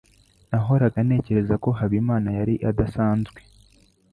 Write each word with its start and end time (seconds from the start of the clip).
Nahoraga 0.49 0.97
ntekereza 1.07 1.55
ko 1.63 1.69
Habimana 1.79 2.29
yari 2.37 2.53
adasanzwe. 2.69 3.39